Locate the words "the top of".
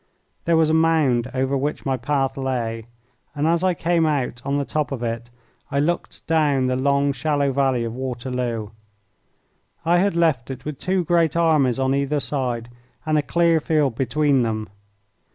4.57-5.03